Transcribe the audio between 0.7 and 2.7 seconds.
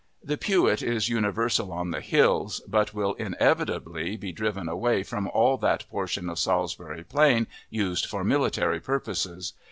is universal on the hills,